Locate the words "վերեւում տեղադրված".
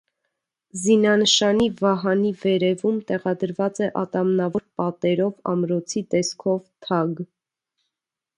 2.45-3.83